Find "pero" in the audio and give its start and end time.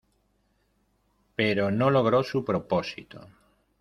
1.35-1.69